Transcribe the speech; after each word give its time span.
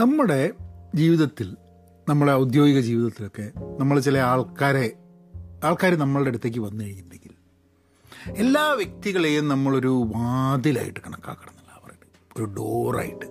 നമ്മുടെ 0.00 0.52
ജീവിതത്തിൽ 0.94 1.56
നമ്മുടെ 2.08 2.32
ഔദ്യോഗിക 2.32 2.80
ജീവിതത്തിലൊക്കെ 2.80 3.52
നമ്മൾ 3.78 4.00
ചില 4.00 4.18
ആൾക്കാരെ 4.18 4.92
ആൾക്കാർ 5.64 5.94
നമ്മളുടെ 5.94 6.28
അടുത്തേക്ക് 6.28 6.58
വന്നു 6.58 6.84
കഴിഞ്ഞിട്ടുണ്ടെങ്കിൽ 6.84 7.30
എല്ലാ 8.36 8.72
വ്യക്തികളെയും 8.72 9.48
നമ്മളൊരു 9.48 10.10
വാതിലായിട്ട് 10.16 11.00
കണക്കാക്കണമെന്നില്ല 11.00 11.72
അവരുടെ 11.72 12.06
ഒരു 12.36 12.44
ഡോറായിട്ട്. 12.44 13.26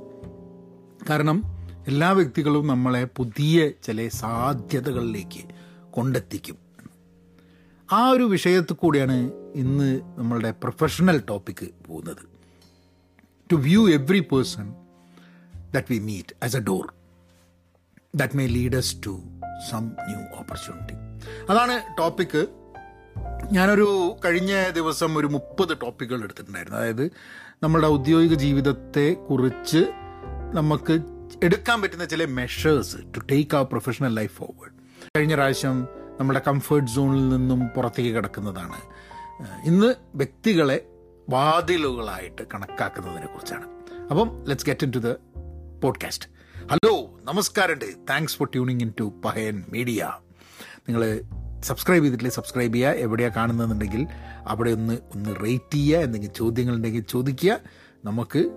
കാരണം 1.09 1.43
എല്ലാ 1.87 2.11
വ്യക്തികളും 2.11 2.67
നമ്മളെ 2.67 3.07
പുതിയ 3.15 3.69
ചില 3.83 4.07
സാധ്യതകളിലേക്ക് 4.07 5.49
കൊണ്ടെത്തിക്കും. 5.91 6.55
ആ 7.91 8.09
ഒരു 8.09 8.23
വിഷയത്തിൽ 8.23 8.73
കൂടിയാണ് 8.73 9.31
ഇന്ന് 9.55 10.01
നമ്മളുടെ 10.17 10.51
പ്രൊഫഷണൽ 10.51 11.23
ടോപ്പിക്ക് 11.29 11.67
പോകുന്നത്. 11.87 12.29
To 13.51 13.55
view 13.55 13.89
every 13.89 14.19
person 14.19 14.73
that 15.73 15.93
we 15.93 15.99
meet 15.99 16.45
as 16.45 16.57
a 16.57 16.59
door 16.59 16.93
that 18.15 18.37
may 18.37 18.45
leads 18.45 18.95
to 19.05 19.21
some 19.71 19.85
new 20.07 20.19
opportunity 20.37 20.95
അതാണ് 21.49 21.81
ടോപ്പിക്ക് 21.99 22.47
ഞാനൊരു 23.51 24.15
കഴിഞ്ഞ 24.25 24.69
ദിവസം 24.69 25.17
ഒരു 25.17 25.27
മുപ്പത് 25.27 25.77
ടോപ്പിക്കുകൾ 25.81 26.23
എടുത്തിട്ടുണ്ടായിരുന്നു. 26.23 26.79
അതായത് 26.79 27.11
നമ്മളുടെ 27.63 27.87
ഔദ്യോഗിക 27.87 28.33
ജീവിതത്തെ 28.33 29.13
കുറിച്ച് 29.13 29.81
നമുക്ക് 30.53 30.99
എടുക്കാൻ 31.43 31.81
പറ്റുന്ന 31.81 32.05
ചില 32.05 32.25
measures 32.25 32.97
to 33.15 33.19
take 33.19 33.55
our 33.55 33.65
professional 33.65 34.15
life 34.15 34.35
forward 34.35 34.71
കഴിഞ്ഞ 35.17 35.33
പ്രാവശ്യം 35.35 35.87
നമ്മുടെ 36.19 36.41
കംഫർട്ട് 36.47 36.91
സോണിൽ 36.91 37.29
നിന്നും 37.29 37.67
പുറത്തേക്ക് 37.67 38.15
കിടക്കുന്നതാണ്. 38.15 38.79
ഇന്ന് 39.65 39.95
വ്യക്തികളെ 40.15 40.87
വാതിലുകളായിട്ട് 41.29 42.41
കണക്കാക്കുന്നതിനെ 42.53 43.25
കുറിച്ചാണ്. 43.25 43.67
അപ്പം 44.09 44.45
let's 44.45 44.65
get 44.65 44.85
into 44.95 44.97
the 44.97 45.07
podcast. 45.83 46.29
Hello 46.71 47.19
നമസ്കാരമുണ്ട്. 47.23 47.85
Thanks 48.09 48.37
for 48.37 48.47
tuning 48.47 48.81
in 48.81 48.93
to 48.99 49.13
Pahayan 49.25 49.63
media 49.69 50.11
നിങ്ങൾ 50.89 51.21
സബ്സ്ക്രൈബ് 51.61 52.03
ചെയ്തിട്ടില്ലേ? 52.03 52.35
സബ്സ്ക്രൈബ് 52.35 52.75
ചെയ്യുക. 52.75 52.89
എവിടെയാണ് 52.89 53.33
കാണുന്നതെന്നുണ്ടെങ്കിൽ 53.33 54.07
അവിടെ 54.47 54.71
ഒന്ന് 54.71 54.93
ഒന്ന് 54.93 55.35
റേറ്റ് 55.45 55.73
ചെയ്യുക. 55.73 55.99
എന്തെങ്കിലും 55.99 56.35
ചോദ്യങ്ങളുണ്ടെങ്കിൽ 56.35 57.03
ചോദിക്കുക. 57.09 57.59
നമുക്ക് 58.05 58.51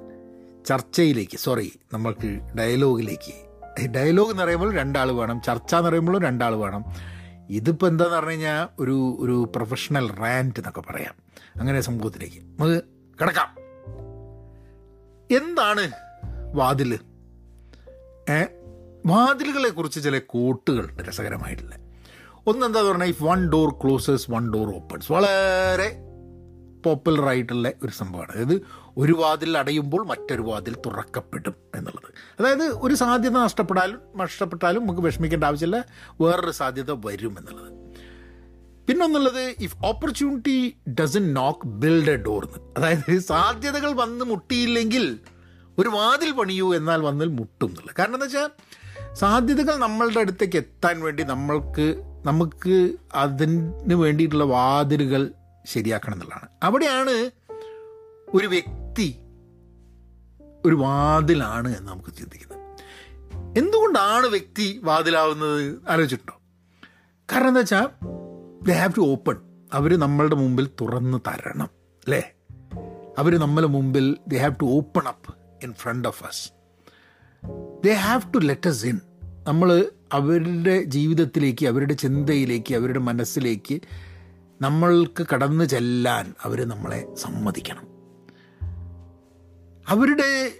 ചർച്ചയിലേക്ക് 0.67 1.39
സോറി 1.39 1.73
നമുക്ക് 1.93 2.41
ഡയലോഗിലേക്ക് 2.59 3.87
ഡയലോഗ് 3.87 4.31
എന്ന് 4.31 4.43
പറയുമ്പോൾ 4.43 4.75
രണ്ടാൾ 4.75 5.13
വേണം. 5.13 5.43
ചർച്ച 5.43 5.75
എന്ന് 5.75 5.89
പറയുമ്പോഴും 5.89 6.23
രണ്ടാൾ 6.23 6.55
വേണം. 6.55 6.85
ഇതിപ്പോൾ 7.51 7.87
എന്താന്ന് 7.87 8.17
പറഞ്ഞു 8.17 8.31
കഴിഞ്ഞാൽ 8.31 8.69
ഒരു 8.79 9.17
ഒരു 9.21 9.53
പ്രൊഫഷണൽ 9.57 10.13
റാന്റ് 10.13 10.61
എന്നൊക്കെ 10.61 10.81
പറയാം. 10.81 11.15
അങ്ങനെ 11.61 11.81
സംഭവത്തിലേക്ക്. 11.81 12.37
നമുക്ക് 12.37 12.83
കിടക്കാം. 13.21 13.49
എന്താണ് 15.37 15.91
വാതിൽ 16.55 16.95
ഏ 16.95 16.97
വാതിലുകളെ 19.07 19.69
കുറിച്ച് 19.69 20.05
ചില 20.05 20.19
കോട്ടുകളുണ്ട് 20.19 21.03
രസകരമായിട്ടുള്ള. 21.03 21.77
ഒന്നെന്താ 22.47 22.83
പറഞ്ഞാൽ 22.83 23.07
if 23.07 23.23
one 23.23 23.49
door 23.49 23.73
closes 23.85 24.31
one 24.31 24.53
door 24.53 24.75
opens 24.75 25.13
വളരെ 25.13 25.97
പോപ്പുലർ 26.87 27.29
ആയിട്ടുള്ള 27.29 27.73
ഒരു 27.83 27.93
സംഭവമാണ്. 27.99 28.31
അതായത് 28.33 28.63
ഒരു 28.97 29.13
വാതിൽ 29.13 29.59
അടയുമ്പോൾ 29.59 30.07
മറ്റൊരു 30.07 30.43
വാതിൽ 30.43 30.77
തുറക്കപ്പെടും 30.87 31.55
എന്നുള്ളത്. 31.75 32.13
അതായത് 32.41 32.63
ഒരു 32.63 32.95
സാധ്യത 32.95 33.33
നഷ്ടപ്പെടാലും 33.33 34.01
നഷ്ടപ്പെട്ടാലും 34.17 34.83
നമുക്ക് 34.83 35.01
വിഷമിക്കേണ്ട 35.01 35.45
ആവശ്യമില്ല. 35.45 35.87
വേറൊരു 36.21 36.51
സാധ്യത 36.51 36.91
വരും 36.91 37.37
എന്നുള്ളത്. 37.39 37.73
പിന്നൊന്നുള്ളത് 38.87 39.55
if 39.59 39.77
opportunity 39.85 40.77
doesn't 41.01 41.35
knock 41.35 41.67
build 41.67 42.11
a 42.11 42.17
door 42.17 42.49
അതായത് 42.77 43.19
സാധ്യതകൾ 43.19 43.93
വന്ന് 43.93 44.25
മുട്ടിയില്ലെങ്കിൽ 44.25 45.19
ഒരു 45.79 45.89
വാതിൽ 45.89 46.33
പണിയൂ 46.33 46.75
എന്നാൽ 46.75 47.03
വന്നിൽ 47.03 47.29
മുട്ടും 47.29 47.69
എന്നുള്ളത്. 47.69 47.97
കാരണം 47.99 48.15
എന്താ 48.15 48.25
വെച്ചാൽ 48.25 48.51
സാധ്യതകൾ 49.15 49.77
നമ്മളുടെ 49.77 50.21
അടുത്തേക്ക് 50.21 50.57
എത്താൻ 50.57 51.01
വേണ്ടി 51.01 51.23
നമ്മൾക്ക് 51.23 52.03
നമുക്ക് 52.27 52.97
അതിന് 53.15 53.95
വേണ്ടിയിട്ടുള്ള 53.95 54.45
വാതിലുകൾ 54.45 55.33
ശരിയാക്കണം 55.67 56.15
എന്നുള്ളതാണ്. 56.15 56.49
അവിടെയാണ് 56.63 57.31
ഒരു 58.29 58.47
വ്യക്തി 58.47 59.17
ഒരു 60.65 60.75
വാതിലാണ് 60.75 61.77
എന്ന് 61.77 61.93
നമുക്ക് 61.93 62.17
ചിന്തിക്കുന്നത്. 62.17 62.63
എന്തുകൊണ്ടാണ് 63.59 64.27
വ്യക്തി 64.27 64.81
വാതിലാവുന്നത്? 64.85 65.79
ആലോചിച്ചിട്ടുണ്ടോ? 65.89 66.41
കാരണം 67.33 67.49
എന്താ 67.49 67.61
വെച്ചാൽ 67.61 67.89
ദേ 68.63 68.73
ഹാവ് 68.73 68.93
ടു 68.97 69.01
ഓപ്പൺ 69.01 69.37
അവർ 69.73 69.99
നമ്മളുടെ 69.99 70.35
മുമ്പിൽ 70.35 70.69
തുറന്ന് 70.81 71.19
തരണം 71.27 71.71
അല്ലേ? 72.07 72.33
അവർ 73.19 73.39
നമ്മളെ 73.39 73.67
മുമ്പിൽ 73.67 74.17
they 74.29 74.39
have 74.39 74.55
to 74.61 74.65
open 74.65 75.09
up 75.09 75.42
in 75.65 75.73
front 75.73 76.09
of 76.09 76.25
us 76.25 76.51
they 77.85 77.93
have 77.93 78.35
to 78.35 78.39
let 78.39 78.69
us 78.69 78.87
in 78.87 79.01
നമ്മൾ 79.49 79.87
അവരുടെ 80.13 80.83
ജീവിതത്തിലേക്ക് 80.83 81.67
അവരുടെ 81.67 81.95
ചിന്തയിലേക്ക് 81.95 82.75
അവരുടെ 82.75 82.99
മനസ്സിലേക്ക് 82.99 83.81
നമ്മൾക്ക് 84.63 85.27
കടന്നു 85.35 85.65
ചെല്ലാൻ 85.65 86.35
അവർ 86.43 86.69
നമ്മളെ 86.69 87.15
സമ്മതിക്കണം. 87.15 87.87
അവരുടെ 89.89 90.53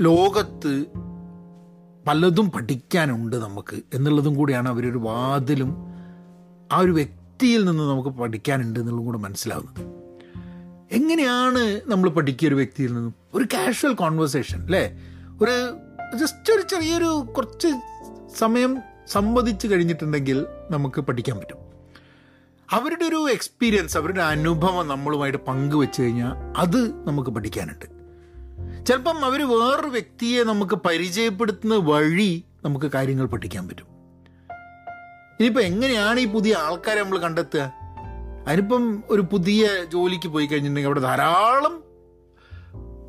ലോകത്ത് 0.00 0.84
പലതും 2.06 2.50
പഠിക്കാനുണ്ട് 2.50 3.36
നമുക്ക്. 3.36 3.80
എന്നുള്ളതും 3.94 4.34
കൂടിയാണ് 4.34 4.68
അവരൊരു 4.68 4.98
വാതിലും 4.98 5.74
ആ 6.72 6.78
ഒരു 6.78 6.90
വ്യക്തിയിൽ 6.90 7.64
നിന്ന് 7.64 7.82
നമുക്ക് 7.82 8.08
പഠിക്കാനുണ്ട് 8.08 8.80
എന്നുള്ളതും 8.80 9.06
കൂടെ 9.06 9.18
മനസ്സിലാവുന്നത്. 9.18 9.94
എങ്ങനെയാണ് 10.92 11.80
നമ്മൾ 11.86 12.10
പഠിക്കുക 12.10 12.48
ഒരു 12.48 12.54
വ്യക്തിയിൽ 12.54 12.94
നിന്നും? 12.94 13.23
ഒരു 13.34 13.44
കാഷ്വൽ 13.44 13.92
കോൺവെർസേഷൻ 13.92 14.62
അല്ലേ 14.62 15.00
ഒരു 15.42 15.78
ജസ്റ്റ് 16.18 16.52
ഒരു 16.52 16.62
ചെറിയൊരു 16.62 17.04
കുറച്ച് 17.04 17.68
സമയം 18.36 18.78
സംവദിച്ച് 19.06 19.66
കഴിഞ്ഞിട്ടുണ്ടെങ്കിൽ 19.66 20.46
നമുക്ക് 20.70 21.00
പഠിക്കാൻ 21.00 21.38
പറ്റും. 21.38 21.58
അവരുടെ 22.70 23.04
ഒരു 23.04 23.28
എക്സ്പീരിയൻസ് 23.30 23.98
അവരുടെ 23.98 24.22
അനുഭവം 24.22 24.88
നമ്മളുമായിട്ട് 24.88 25.38
പങ്കുവെച്ച് 25.38 26.02
കഴിഞ്ഞാൽ 26.02 26.58
അത് 26.58 27.06
നമുക്ക് 27.06 27.30
പഠിക്കാനുണ്ട്. 27.30 27.84
ചിലപ്പം 28.86 29.24
അവർ 29.24 29.48
വേറൊരു 29.48 29.88
വ്യക്തിയെ 29.88 30.44
നമുക്ക് 30.44 30.74
പരിചയപ്പെടുത്തുന്ന 30.74 31.74
വഴി 31.74 32.44
നമുക്ക് 32.64 32.86
കാര്യങ്ങൾ 32.86 33.26
പഠിക്കാൻ 33.26 33.68
പറ്റും. 33.68 33.86
ഇനിയിപ്പോൾ 35.40 35.60
എങ്ങനെയാണ് 35.60 36.20
ഈ 36.20 36.26
പുതിയ 36.26 36.54
ആൾക്കാരെ 36.54 37.02
നമ്മൾ 37.02 37.18
കണ്ടെത്തുക? 37.18 37.72
അതിനിപ്പം 38.48 39.02
ഒരു 39.08 39.20
പുതിയ 39.20 39.68
ജോലിക്ക് 39.92 40.28
പോയി 40.28 40.46
കഴിഞ്ഞിട്ടുണ്ടെങ്കിൽ 40.46 40.88
അവിടെ 40.88 41.00
ധാരാളം 41.00 41.93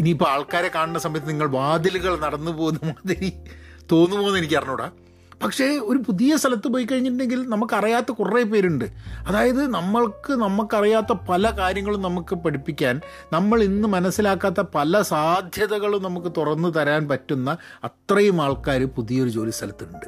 ഇനിയിപ്പോൾ 0.06 0.30
ആൾക്കാരെ 0.30 0.72
കാണുന്ന 0.76 1.00
സമയത്ത് 1.00 1.30
നിങ്ങൾ 1.30 1.48
വാതിലുകൾ 1.48 2.20
നടന്നു 2.20 2.52
പോകുന്ന 2.52 2.80
മാതിരി 2.84 3.34
തോന്നുമോ 3.92 4.28
എന്ന് 4.28 4.38
എനിക്ക് 4.38 4.56
അറിഞ്ഞൂടാ. 4.56 4.92
പക്ഷേ 5.44 5.66
ഒരു 5.66 5.98
പുതിയ 5.98 6.38
സ്ഥലത്ത് 6.38 6.68
പോയി 6.68 6.84
കഴിഞ്ഞിട്ടുണ്ടെങ്കിൽ 6.84 7.50
നമുക്കറിയാത്ത 7.50 8.12
കുറേ 8.12 8.44
പേരുണ്ട്. 8.44 8.86
അതായത് 9.28 9.68
നമ്മൾക്ക് 9.68 10.34
നമുക്കറിയാത്ത 10.34 11.14
പല 11.30 11.50
കാര്യങ്ങളും 11.50 12.02
നമുക്ക് 12.02 12.36
പഠിപ്പിക്കാൻ 12.36 13.02
നമ്മൾ 13.34 13.64
ഇന്ന് 13.64 13.88
മനസ്സിലാക്കാത്ത 13.88 14.62
പല 14.76 15.02
സാധ്യതകളും 15.02 16.04
നമുക്ക് 16.04 16.28
തുറന്നു 16.38 16.70
തരാൻ 16.70 17.08
പറ്റുന്ന 17.08 17.58
അത്രയും 17.84 18.42
ആൾക്കാർ 18.42 18.86
പുതിയൊരു 18.86 19.30
ജോലി 19.30 19.52
സ്ഥലത്തുണ്ട്. 19.52 20.06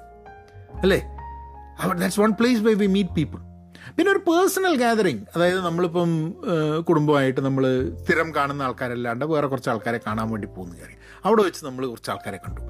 അല്ലേ? 0.81 1.03
That's 1.97 2.19
one 2.19 2.31
place 2.31 2.61
by 2.61 2.73
we 2.73 2.85
meet 2.85 3.09
people 3.09 3.39
പിന്നെ 3.95 4.09
ഒരു 4.11 4.21
പേഴ്സണൽ 4.27 4.75
ഗാദറിങ് 4.75 5.23
അതായത് 5.35 5.61
നമ്മളിപ്പം 5.65 6.09
കുടുംബമായിട്ട് 6.89 7.41
നമ്മൾ 7.41 7.63
സ്ഥിരം 8.03 8.35
കാണുന്ന 8.35 8.61
ആൾക്കാരല്ലാണ്ട് 8.61 9.25
വേറെ 9.25 9.47
കുറച്ച് 9.47 9.69
ആൾക്കാരെ 9.69 9.99
കാണാൻ 10.07 10.27
വേണ്ടി 10.31 10.47
പോകുന്ന 10.47 10.75
കാര്യം 10.81 10.99
അവിടെ 11.25 11.43
വെച്ച് 11.43 11.65
നമ്മൾ 11.65 11.83
കുറച്ച് 11.87 12.11
ആൾക്കാരെ 12.11 12.37
കണ്ടു. 12.37 12.61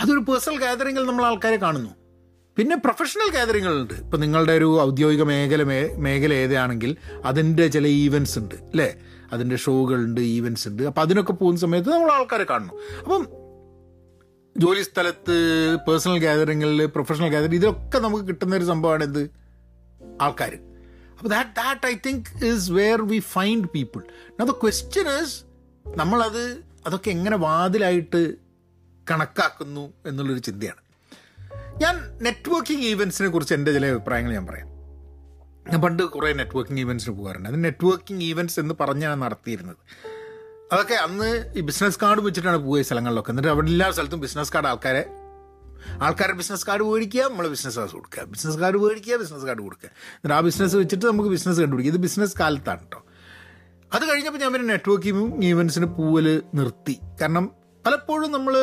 അതൊരു 0.00 0.20
പേഴ്സണൽ 0.20 0.58
ഗാദറിങ്ങിൽ 0.58 1.04
നമ്മൾ 1.06 1.24
ആൾക്കാരെ 1.24 1.56
കാണുന്നു. 1.56 1.92
പിന്നെ 2.56 2.76
പ്രൊഫഷണൽ 2.76 3.28
ഗാദറിങ്ങുകളുണ്ട് 3.34 3.94
ഇപ്പം 3.94 4.20
നിങ്ങളുടെ 4.20 4.52
ഒരു 4.52 4.68
ഔദ്യോഗിക 4.80 5.22
മേഖല 5.22 5.62
മേഖല 6.06 6.32
ഏതാണെങ്കിൽ 6.44 6.96
അതിന്റെ 7.24 7.66
ചില 7.66 7.86
ഈവൻസ് 7.86 8.38
ഉണ്ട് 8.38 8.54
അല്ലേ? 8.54 8.88
അതിന്റെ 9.32 9.56
ഷോകളുണ്ട് 9.56 10.20
ഈവൻസ് 10.20 10.68
ഉണ്ട്. 10.68 10.82
അപ്പം 10.82 11.02
അതിനൊക്കെ 11.02 11.32
പോകുന്ന 11.32 11.60
സമയത്ത് 11.60 11.90
നമ്മൾ 11.90 12.10
ആൾക്കാരെ 12.12 12.46
കാണുന്നു. 12.50 12.74
അപ്പം 13.02 13.22
ജോലി 14.56 14.82
സ്ഥലത്ത് 14.82 15.34
പേഴ്സണൽ 15.88 16.18
ഗാദറിങ്ങിൽ 16.18 16.86
പ്രൊഫഷണൽ 16.86 17.28
ഗാദറിങ് 17.28 17.54
ഇതൊക്കെ 17.54 17.98
നമുക്ക് 17.98 18.24
കിട്ടുന്ന 18.28 18.56
ഒരു 18.56 18.64
സംഭവമാണ് 18.64 19.04
എന്ത് 19.04 19.22
ആൾക്കാർ 20.20 20.58
അപ്പോൾ 21.18 21.28
that 21.28 21.50
that 21.50 21.86
I 21.86 21.94
think 22.06 22.44
is 22.44 22.70
where 22.70 23.02
we 23.02 23.18
find 23.18 23.68
people 23.68 24.02
the 24.44 24.50
question 24.50 25.08
is 25.08 25.44
നമ്മളത് 25.96 26.58
അതൊക്കെ 26.86 27.10
എങ്ങനെ 27.10 27.36
വാതിലായിട്ട് 27.36 28.34
കണക്കാക്കുന്നു 29.10 29.92
എന്നുള്ളൊരു 30.06 30.38
ചിന്തയാണ്. 30.38 30.88
ഞാൻ 31.82 32.18
നെറ്റ്വർക്കിംഗ് 32.22 32.84
ഈവൻസിനെ 32.84 33.28
കുറിച്ച് 33.28 33.54
എന്റെ 33.54 33.72
ചില 33.72 33.86
അഭിപ്രായങ്ങൾ 33.86 34.32
ഞാൻ 34.32 34.46
പറയാം. 34.46 34.68
ഞാൻ 35.72 35.82
പണ്ട് 35.82 36.02
കുറേ 36.02 36.32
നെറ്റ്വർക്കിംഗ് 36.32 36.80
ഈവൻസിന് 36.80 37.14
പോകാറുണ്ട്. 37.14 37.48
അത് 37.48 37.64
നെറ്റ്വർക്കിംഗ് 37.64 38.24
ഈവൻസ് 38.24 38.60
എന്ന് 38.60 38.74
പറഞ്ഞാണ് 38.80 39.22
നടത്തിയിരുന്നത്. 39.22 39.76
അതൊക്കെ 40.72 40.94
അന്ന് 40.94 41.52
ഈ 41.56 41.60
ബിസിനസ് 41.60 41.98
കാർഡ് 42.02 42.20
വെച്ചിട്ടാണ് 42.20 42.56
പോയ 42.56 42.82
സ്ഥലങ്ങളിലൊക്കെ. 42.82 43.30
എന്നിട്ട് 43.30 43.50
അവിടെ 43.50 43.66
എല്ലാ 43.66 43.90
സ്ഥലത്തും 43.90 44.20
ബിസിനസ് 44.20 44.52
കാർഡ് 44.52 44.66
ആൾക്കാരെ 44.66 45.10
ആൾക്കാരുടെ 46.02 46.36
ബിസിനസ് 46.36 46.66
കാർഡ് 46.66 46.82
മേടിക്കുക 46.82 47.22
നമ്മൾ 47.22 47.48
ബിസിനസ് 47.48 47.78
കാർഡ് 47.78 47.92
കൊടുക്കുക. 47.92 48.24
ബിസിനസ് 48.24 48.58
കാർഡ് 48.58 48.78
മേടിക്കുക 48.78 49.16
ബിസിനസ് 49.16 49.44
കാർഡ് 49.44 49.62
കൊടുക്കുക. 49.62 49.88
എന്നിട്ട് 49.88 50.34
ആ 50.34 50.40
ബിസിനസ് 50.40 50.76
വെച്ചിട്ട് 50.76 51.06
നമുക്ക് 51.06 51.28
ബിസിനസ് 51.28 51.60
കണ്ടുപിടിക്കുക 51.60 51.94
ഇത് 51.94 52.00
ബിസിനസ് 52.00 52.38
കാലത്താണ് 52.40 52.80
കേട്ടോ 52.80 53.04
അത് 53.92 54.04
കഴിഞ്ഞപ്പോൾ 54.10 54.38
ഞാൻ 54.38 54.52
പിന്നെ 54.52 54.68
നെറ്റ്വർക്കിംഗ് 54.68 55.44
ഈവൻസിന് 55.44 55.86
പൂവൽ 55.86 56.42
നിർത്തി. 56.54 56.98
കാരണം 57.20 57.50
പലപ്പോഴും 57.86 58.32
നമ്മൾ 58.32 58.54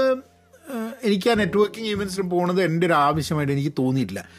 എനിക്ക് 1.03 1.29
ആ 1.29 1.33
നെറ്റ്വർക്കിംഗ് 1.33 1.89
ഈവൻസിന് 1.89 2.31
പോകുന്നത് 2.31 2.63
എന്റെ 2.63 2.88
ഒരു 2.88 2.94
ആവശ്യമായിട്ട് 2.94 3.53
എനിക്ക് 3.53 3.73
തോന്നിയിട്ടില്ല. 3.79 4.29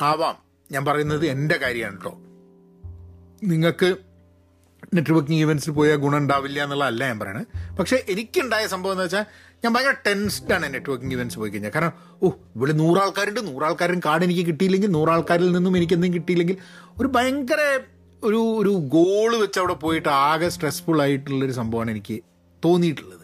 ആവാം. 0.00 0.36
ഞാൻ 0.72 0.84
പറയുന്നത് 0.84 1.26
എന്റെ 1.26 1.56
കാര്യമാണ് 1.56 1.96
കേട്ടോ 1.96 2.12
നിങ്ങൾക്ക് 3.42 3.96
നെറ്റ്വർക്കിംഗ് 4.92 5.40
ഈവൻസിൽ 5.40 5.70
പോയാൽ 5.70 5.96
ഗുണം 5.96 6.16
ഉണ്ടാവില്ല 6.16 6.62
എന്നുള്ളതല്ല 6.62 7.06
ഞാൻ 7.06 7.18
പറയുന്നത് 7.18 7.46
പക്ഷേ 7.78 8.04
എനിക്കുണ്ടായ 8.08 8.66
സംഭവം 8.66 8.92
എന്ന് 8.92 9.02
വെച്ചാൽ 9.02 9.24
ഞാൻ 9.64 9.74
ഭയങ്കര 9.74 9.96
ടെൻസ്ഡാണ് 10.06 10.74
നെറ്റ്വർക്കിംഗ് 10.74 11.14
ഇവന്റ്സ് 11.14 11.38
പോയി 11.38 11.50
കഴിഞ്ഞാൽ. 11.50 11.70
കാരണം 11.70 11.92
ഓ 12.22 12.30
ഇവിടെ 12.56 12.72
നൂറാൾക്കാരുണ്ട് 12.72 13.46
നൂറാൾക്കാരും 13.46 14.00
കാർഡ് 14.00 14.24
എനിക്ക് 14.24 14.46
കിട്ടിയില്ലെങ്കിൽ 14.46 14.90
നൂറാൾക്കാരിൽ 14.90 15.52
നിന്നും 15.52 15.76
എനിക്ക് 15.76 15.92
എന്തെങ്കിലും 15.92 16.22
കിട്ടിയില്ലെങ്കിൽ 16.22 16.56
ഒരു 17.00 17.08
ഭയങ്കര 17.08 17.60
ഒരു 18.22 18.36
ഒരു 18.36 18.70
ഗോൾ 18.70 19.36
വെച്ച് 19.36 19.58
അവിടെ 19.58 19.74
പോയിട്ട് 19.74 20.08
ആകെ 20.08 20.48
സ്ട്രെസ്ഫുൾ 20.48 21.02
ആയിട്ടുള്ളൊരു 21.02 21.52
സംഭവമാണ് 21.52 21.90
എനിക്ക് 21.90 22.20
തോന്നിയിട്ടുള്ളത്. 22.64 23.22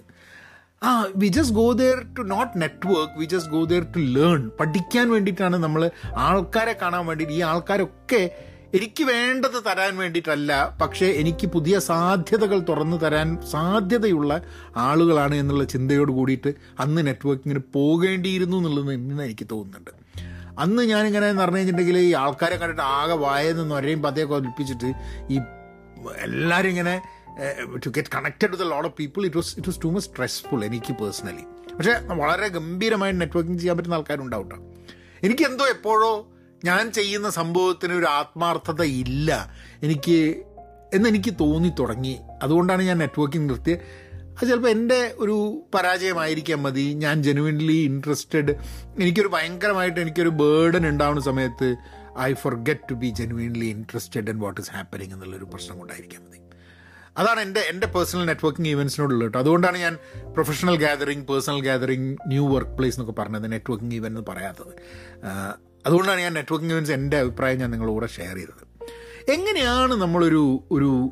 ആ 0.83 1.05
we 1.17 1.29
just 1.29 1.55
go 1.55 1.73
there 1.73 2.07
to 2.19 2.23
not 2.23 2.61
network 2.61 3.19
we 3.19 3.25
just 3.25 3.51
go 3.51 3.65
there 3.65 3.83
to 3.83 3.99
learn 3.99 4.49
പഠിക്കാൻ 4.49 5.11
വേണ്ടിയിട്ടാണ് 5.11 5.57
നമ്മൾ 5.57 5.91
ആൾക്കാരെ 6.17 6.73
കാണാൻ 6.73 7.07
വേണ്ടിയിട്ട് 7.07 7.35
ഈ 7.35 7.41
ആൾക്കാരൊക്കെ 7.41 8.52
എനിക്ക് 8.75 9.05
വേണ്ടത് 9.05 9.65
തരാൻ 9.67 9.97
വേണ്ടിയിട്ടല്ല 9.97 10.79
പക്ഷേ 10.81 11.07
എനിക്ക് 11.07 11.47
പുതിയ 11.47 11.79
സാധ്യതകൾ 11.79 12.61
തുറന്നു 12.61 12.97
തരാൻ 12.97 13.43
സാധ്യതയുള്ള 13.43 14.43
ആളുകളാണ് 14.77 15.35
എന്നുള്ള 15.35 15.65
ചിന്തയോട് 15.65 16.13
കൂടിയിട്ട് 16.13 16.55
അന്ന് 16.81 17.07
നെറ്റ്വർക്കിങ്ങിന് 17.07 17.61
പോകേണ്ടിയിരുന്നു 17.75 18.57
എന്നുള്ളത് 18.57 18.93
ഇന്ന് 18.93 19.25
എനിക്ക് 19.25 19.47
തോന്നുന്നുണ്ട്. 19.53 19.91
അന്ന് 20.59 20.83
ഞാനിങ്ങനെ 20.83 21.29
എന്ന് 21.29 21.43
പറഞ്ഞു 21.43 21.57
കഴിഞ്ഞിട്ടുണ്ടെങ്കിൽ 21.57 21.99
ഈ 21.99 22.13
ആൾക്കാരെ 22.13 22.57
കണ്ടിട്ട് 22.57 22.83
ആകെ 22.83 23.15
വായെന്ന് 23.15 23.71
നൊരയും 23.71 24.03
പതയൊക്കെ 24.03 24.35
ഒലിപ്പിച്ചിട്ട് 24.35 24.93
ഈ 25.31 25.41
എല്ലാവരും 26.23 26.71
ഇങ്ങനെ 26.71 27.01
to 27.87 27.89
get 27.89 28.09
connected 28.15 28.57
the 28.57 28.63
lot 28.63 28.89
of 28.89 28.97
people 28.99 29.27
it 29.27 29.37
was 29.37 29.55
it 29.59 29.69
was 29.69 29.81
too 29.83 29.87
much 29.87 30.09
stressful 30.09 30.65
എനിക്ക് 30.65 30.93
പേഴ്സണലി 30.93 31.45
പക്ഷേ 31.77 31.93
വളരെ 32.15 32.49
ഗംഭീരമായി 32.49 33.13
നെറ്റ്വർക്കിംഗ് 33.13 33.59
ചെയ്യാൻ 33.59 33.77
പറ്റുന്ന 33.77 33.95
ആൾക്കാരുണ്ടാവും 33.95 34.51
കേട്ടോ 34.51 34.63
എനിക്ക് 35.23 35.43
എന്തോ 35.43 35.67
എപ്പോഴോ 35.67 36.32
ഞാൻ 36.65 36.93
ചെയ്യുന്ന 36.93 37.31
സംഭവത്തിന് 37.31 37.93
ഒരു 37.93 38.07
ആത്മാർത്ഥത 38.07 38.83
ഇല്ല. 38.83 39.55
എനിക്ക് 39.83 40.43
എന്നെനിക്ക് 40.95 41.35
തോന്നി 41.41 41.73
തുടങ്ങി. 41.79 42.19
അതുകൊണ്ടാണ് 42.43 42.83
ഞാൻ 42.83 42.99
നെറ്റ്വർക്കിംഗ് 42.99 43.51
നിർത്തിയത്. 43.51 43.79
അത് 44.15 44.49
ചിലപ്പോൾ 44.49 44.69
എന്റെ 44.69 45.15
ഒരു 45.19 45.63
പരാജയമായിരിക്കാൻ 45.75 46.63
മതി. 46.63 46.81
ഞാൻ 46.81 47.23
ജെനുവിൻലി 47.23 47.73
ഇൻട്രസ്റ്റഡ് 47.73 48.51
എനിക്കൊരു 49.01 49.29
ഭയങ്കരമായിട്ട് 49.29 50.01
എനിക്കൊരു 50.01 50.29
ബേർഡൻ 50.29 50.89
ഉണ്ടാവുന്ന 50.89 51.21
സമയത്ത് 51.21 51.77
I 52.21 52.33
forget 52.55 52.89
to 52.91 52.95
be 52.95 53.07
genuinely 53.07 53.65
interested 53.65 54.31
in 54.31 54.39
what 54.39 54.61
is 54.61 54.71
happening 54.71 55.13
എന്നുള്ളൊരു 55.13 55.45
പ്രശ്നം 55.45 55.79
കൊണ്ടായിരിക്കാൻ 55.79 56.25
മതി. 56.29 56.39
അതാണ് 57.17 57.41
എന്റെ 57.41 57.61
എന്റെ 57.61 57.87
പേഴ്സണൽ 57.87 58.25
നെറ്റ്വർക്കിംഗ് 58.25 58.69
ഈവൻസിനോടുള്ളത് 58.69 59.23
കേട്ടോ. 59.23 59.39
അതുകൊണ്ടാണ് 59.39 59.79
ഞാൻ 59.79 59.99
professional 60.33 60.77
gathering 60.77 61.27
personal 61.27 61.63
gathering 61.63 62.19
new 62.27 62.55
workplace 62.71 63.01
എന്നൊക്കെ 63.01 63.23
പറഞ്ഞത് 63.23 63.53
നെറ്റ്വർക്കിംഗ് 63.53 63.95
ഇവൻ 63.95 64.07
എന്ന് 64.07 64.21
പറയാത്തത്. 64.29 64.75
അതുകൊണ്ടാണ് 65.87 66.21
ഞാൻ 66.21 66.33
നെറ്റ്വർക്കിംഗ് 66.33 66.75
ഇവൻസ് 66.75 66.93
എന്റെ 66.93 67.17
അഭിപ്രായം 67.17 67.59
ഞാൻ 67.59 67.71
നിങ്ങളോട് 67.71 68.07
ഷെയർ 68.11 68.37
ചെയ്തത്. 68.37 68.91
എങ്ങനെയാണ് 69.31 69.95
നമ്മളൊരു 69.95 70.65
ഒരു 70.71 71.11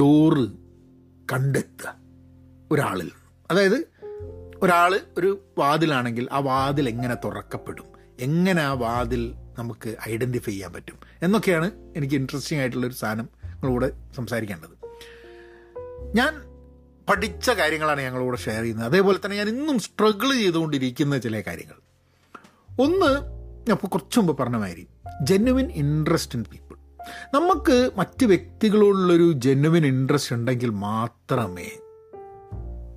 ഡോറ് 0.00 0.48
കണ്ടെത്തുക 1.32 1.94
ഒരാളിൽ? 2.72 3.10
അതായത് 3.50 3.86
ഒരാൾ 4.62 5.00
ഒരു 5.18 5.44
വാതിലാണെങ്കിൽ 5.58 6.28
ആ 6.32 6.38
വാതിൽ 6.38 6.88
എങ്ങനെ 6.88 7.14
തുറക്കപ്പെടും? 7.14 7.84
എങ്ങനെ 8.20 8.62
ആ 8.62 8.72
വാതിൽ 8.72 9.34
നമുക്ക് 9.58 9.96
ഐഡന്റിഫൈ 10.08 10.52
ചെയ്യാൻ 10.52 10.72
പറ്റും? 10.72 10.98
എന്നൊക്കെയാണ് 11.22 11.70
എനിക്ക് 11.96 12.14
ഇൻട്രസ്റ്റിംഗ് 12.14 12.62
ആയിട്ടുള്ളൊരു 12.62 12.94
സാധനം 12.94 13.28
നിങ്ങളോട് 13.44 14.14
സംസാരിക്കേണ്ടത്. 14.14 14.86
ഞാൻ 16.16 16.50
പഠിച്ച 17.08 17.50
കാര്യങ്ങളാണ് 17.50 18.00
ഞങ്ങളോട് 18.00 18.38
ഷെയർ 18.38 18.62
ചെയ്യുന്നത്. 18.62 18.86
അതേപോലെ 18.86 19.18
തന്നെ 19.24 19.36
ഞാൻ 19.36 19.48
ഇന്നും 19.48 19.78
സ്ട്രഗിൾ 19.78 20.32
ചെയ്തുകൊണ്ടിരിക്കുന്ന 20.32 21.18
ചില 21.18 21.40
കാര്യങ്ങൾ. 21.40 21.89
ഒന്ന് 22.80 23.22
ഞാൻ 23.68 23.76
കുറച്ച് 23.76 24.20
മുമ്പ് 24.20 24.42
പറഞ്ഞ 24.42 24.56
മാതിരി 24.56 24.86
ജെന്യുവിൻ 25.22 25.70
ഇൻട്രസ്റ്റ് 25.70 26.38
ഇൻ 26.38 26.44
പീപ്പിൾ 26.52 26.76
നമുക്ക് 27.34 27.90
മറ്റ് 27.96 28.26
വ്യക്തികളോടുള്ളൊരു 28.26 29.32
ജെന്യുവിൻ 29.32 29.86
ഇൻട്രസ്റ്റ് 29.86 30.34
ഉണ്ടെങ്കിൽ 30.34 30.70
മാത്രമേ 30.70 31.78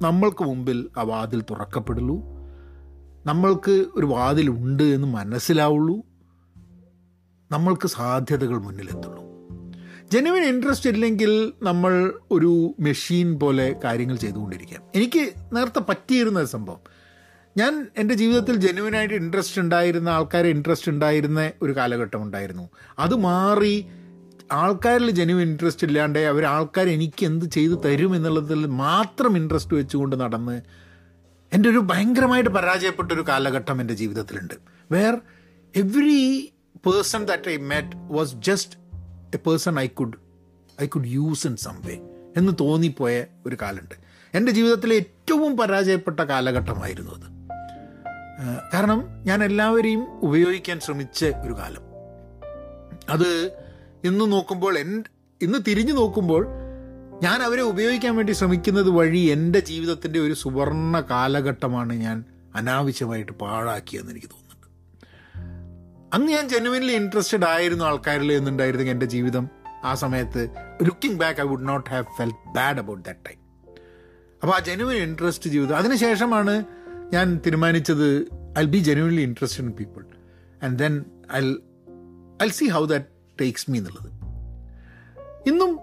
നമ്മൾക്ക് 0.01 0.44
മുമ്പിൽ 0.44 0.89
ആ 0.97 1.01
വാതിൽ 1.01 1.41
തുറക്കപ്പെടുള്ളൂ. 1.41 2.15
നമ്മൾക്ക് 3.25 3.85
ഒരു 3.95 4.06
വാതിലുണ്ട് 4.06 4.83
എന്ന് 4.83 5.07
മനസ്സിലാവുള്ളൂ. 5.07 5.97
നമ്മൾക്ക് 7.51 7.88
സാധ്യതകൾ 7.88 8.57
മുന്നിലെത്തുള്ളൂ. 8.57 9.24
ജെനുവിൻ 10.12 10.44
ഇൻട്രസ്റ്റ് 10.44 10.89
ഇല്ലെങ്കിൽ 10.89 11.53
നമ്മൾ 11.63 12.19
ഒരു 12.31 12.75
മെഷീൻ 12.80 13.39
പോലെ 13.39 13.75
കാര്യങ്ങൾ 13.83 14.15
ചെയ്തുകൊണ്ടിരിക്കാം. 14.15 14.81
എനിക്ക് 14.95 15.33
നേരത്തെ 15.53 15.81
പറ്റിയിരുന്ന 15.89 16.45
സംഭവം 16.45 16.80
ഞാൻ 17.57 17.88
എന്റെ 17.97 18.13
ജീവിതത്തിൽ 18.13 18.55
ജെനുവിനായിട്ട് 18.55 19.13
ഇൻട്രസ്റ്റ് 19.13 19.61
ഉണ്ടായിരുന്ന 19.61 20.09
ആൾക്കാരെ 20.09 20.50
ഇൻട്രസ്റ്റ് 20.50 20.91
ഉണ്ടായിരുന്ന 20.91 21.51
ഒരു 21.61 21.75
കാലഘട്ടം 21.75 22.21
ഉണ്ടായിരുന്നു. 22.21 22.69
അത് 23.00 23.15
മാറി 23.15 23.85
ആൾക്കാരിൽ 24.51 25.11
ജെനുവിൻ 25.11 25.47
ഇൻട്രസ്റ്റ് 25.47 25.88
ഇല്ലാണ്ട് 25.88 26.19
അവർ 26.19 26.45
ആൾക്കാർ 26.45 26.89
എനിക്ക് 26.89 27.25
എന്ത് 27.25 27.45
ചെയ്തു 27.45 27.73
തരും 27.85 28.15
എന്നുള്ളതിൽ 28.15 28.65
മാത്രം 28.65 29.38
ഇൻട്രസ്റ്റ് 29.38 29.73
വെച്ചുകൊണ്ട് 29.73 30.15
നടന്ന് 30.15 30.61
എന്റെ 31.53 31.69
ഒരു 31.69 31.77
ഭയങ്കരമായിട്ട് 31.77 32.50
പരാജയപ്പെട്ട 32.50 33.11
ഒരു 33.11 33.21
കാലഘട്ടം 33.21 33.81
എന്റെ 33.81 33.94
ജീവിതത്തിലുണ്ട്. 33.94 34.53
Where 34.91 35.17
every 35.75 36.53
person 36.85 37.25
that 37.25 37.49
I 37.49 37.57
met 37.57 37.95
was 37.95 38.35
just 38.35 38.75
a 39.33 39.38
person 39.38 39.79
I 39.79 39.88
could 39.88 40.13
I 40.81 40.88
could 40.88 41.07
use 41.07 41.47
in 41.47 41.56
some 41.56 41.81
way 41.85 41.99
എന്ന് 42.38 42.53
തോന്നിപ്പോയ 42.59 43.25
ഒരു 43.45 43.57
കാലമുണ്ട്. 43.61 43.95
എന്റെ 44.33 44.51
ജീവിതത്തിലെ 44.51 44.95
ഏറ്റവും 44.95 45.57
പരാജയപ്പെട്ട 45.57 46.19
കാലഘട്ടമായിരുന്നു 46.19 47.11
അത്. 47.11 47.32
കാരണം 48.74 49.04
ഞാൻ 49.24 49.44
എല്ലാവരെയും 49.44 50.19
ഉപയോഗിക്കാൻ 50.19 50.80
ശ്രമിച്ച 50.80 51.25
ഒരു 51.25 51.54
കാലം. 51.54 51.81
അത് 53.10 53.51
ഇന്ന് 54.04 54.31
നോക്കുമ്പോൾ 54.31 54.78
എൻ 54.78 55.04
ഇന്ന് 55.42 55.60
തിരിഞ്ഞു 55.68 55.94
നോക്കുമ്പോൾ 55.94 56.48
ഞാൻ 57.24 57.44
അവരെ 57.44 57.62
ഉപയോഗിക്കാൻ 57.62 58.16
വേണ്ടി 58.16 58.31
ശ്രമിക്കുന്നത് 58.31 58.90
വഴി 58.90 59.18
എന്റെ 59.18 59.60
ജീവിതത്തിന്റെ 59.60 60.19
ഒരു 60.19 60.34
സുവർണ 60.34 61.01
കാലഘട്ടമാണ് 61.01 61.94
ഞാൻ 61.94 62.24
അനാവശ്യമായിട്ട് 62.56 63.31
പാഴാക്കിയെന്ന് 63.31 64.12
എനിക്ക് 64.12 64.28
തോന്നുന്നുണ്ട്. 64.28 64.68
അന്ന് 66.16 66.31
ഞാൻ 66.31 66.50
ജെനുവിൻലി 66.50 66.94
ഇൻട്രസ്റ്റഡ് 66.94 67.45
ആയിരുന്നു 67.45 67.86
ആൾക്കാരിൽ 67.86 68.34
എന്നുണ്ടായിരുന്നെങ്കിൽ 68.34 68.94
എന്റെ 68.94 69.06
ജീവിതം. 69.06 69.50
ആ 69.84 69.94
സമയത്ത് 69.94 70.50
looking 70.84 71.19
back 71.19 71.40
I 71.40 71.44
would 71.44 71.68
not 71.68 71.90
have 71.90 72.04
felt 72.18 72.31
bad 72.56 72.78
about 72.78 73.06
that 73.06 73.19
time 73.30 73.40
അപ്പോൾ 74.42 74.56
ആ 74.56 74.60
ജെനുവിൻ 74.60 74.98
ഇൻട്രസ്റ്റ് 74.98 75.50
ജീവിതം. 75.50 75.78
അതിനുശേഷമാണ് 75.78 76.63
ഞാൻ 77.13 77.42
തീരുമാനിച്ചത് 77.45 78.27
I 78.59 78.66
be 78.66 78.78
genuinely 78.78 79.21
interested 79.21 79.66
in 79.66 79.71
people 79.71 80.04
and 80.64 80.80
then 80.80 81.06
I 81.33 81.54
I 82.44 82.47
see 82.49 82.66
how 82.66 82.85
that 82.85 83.06
takes 83.42 83.71
me 83.71 83.80
എന്നുള്ളത്. 83.80 84.11
ഇന്നും 85.49 85.80